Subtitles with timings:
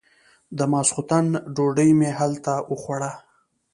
[0.57, 1.25] د ماسختن
[1.55, 3.11] ډوډۍ مې هلته وخوړه.